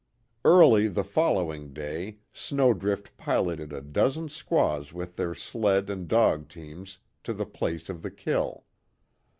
[0.43, 6.97] Early the following day Snowdrift piloted a dozen squaws with their sleds and dog teams
[7.23, 8.65] to the place of the kill.